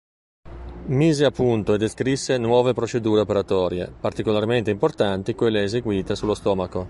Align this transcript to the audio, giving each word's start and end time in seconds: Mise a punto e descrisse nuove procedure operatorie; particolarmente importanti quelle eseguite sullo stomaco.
Mise 0.87 1.25
a 1.25 1.29
punto 1.29 1.75
e 1.75 1.77
descrisse 1.77 2.39
nuove 2.39 2.73
procedure 2.73 3.21
operatorie; 3.21 3.85
particolarmente 4.01 4.71
importanti 4.71 5.35
quelle 5.35 5.61
eseguite 5.61 6.15
sullo 6.15 6.33
stomaco. 6.33 6.79